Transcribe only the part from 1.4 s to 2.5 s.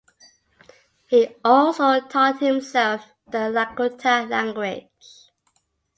also taught